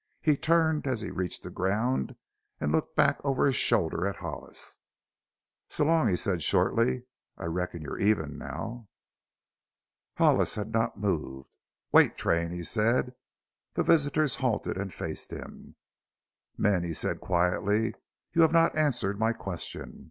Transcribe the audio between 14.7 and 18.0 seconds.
and faced him. "Men," he said quietly,